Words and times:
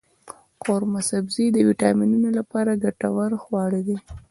قورمه 0.63 1.01
سبزي 1.11 1.45
د 1.53 1.57
ویټامینونو 1.67 2.29
لپاره 2.37 2.79
ګټور 2.83 3.31
خواړه 3.43 3.79
دی. 3.87 3.97